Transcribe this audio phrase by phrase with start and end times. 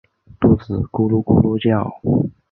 [0.39, 1.87] 肚子咕噜咕噜叫